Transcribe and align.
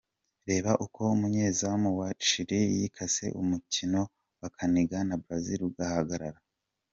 Reba 0.49 0.71
uko 0.85 0.99
umunyezamu 1.15 1.89
wa 1.99 2.09
Chili 2.25 2.59
yikase 2.75 3.25
umukino 3.41 4.01
bakinaga 4.41 4.97
na 5.07 5.15
Brazil 5.23 5.59
ugahagarara. 5.71 6.39